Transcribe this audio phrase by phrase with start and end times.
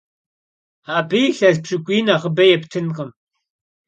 [0.95, 3.09] Abı yilhes pşık'uy nexhıbe yêptınkhım.